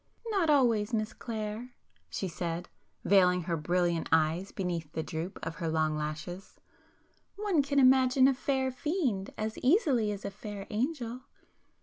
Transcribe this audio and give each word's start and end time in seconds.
"Not 0.31 0.49
always, 0.49 0.95
Miss 0.95 1.13
Clare,"—she 1.13 2.27
said, 2.27 2.69
veiling 3.05 3.43
her 3.43 3.55
brilliant 3.55 4.09
eyes 4.11 4.51
beneath 4.51 4.91
the 4.93 5.03
droop 5.03 5.37
of 5.43 5.57
her 5.57 5.69
long 5.69 5.95
lashes—"One 5.95 7.61
can 7.61 7.77
imagine 7.77 8.27
a 8.27 8.33
fair 8.33 8.71
fiend 8.71 9.29
as 9.37 9.59
easily 9.59 10.11
as 10.11 10.25
a 10.25 10.31
fair 10.31 10.65
angel." 10.71 11.21